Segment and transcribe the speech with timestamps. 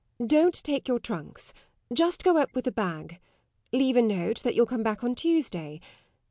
[0.25, 1.53] Don't take your trunks;
[1.93, 3.19] just go up with a bag.
[3.71, 5.79] Leave a note that you'll come back on Tuesday.